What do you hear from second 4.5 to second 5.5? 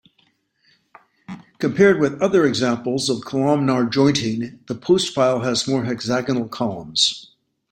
the Postpile